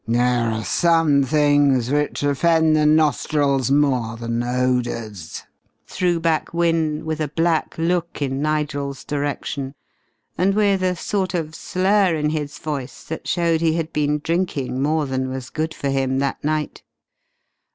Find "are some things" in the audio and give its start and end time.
0.49-1.91